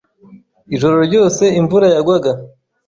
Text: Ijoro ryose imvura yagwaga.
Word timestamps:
Ijoro 0.75 0.95
ryose 1.07 1.43
imvura 1.59 1.85
yagwaga. 1.95 2.31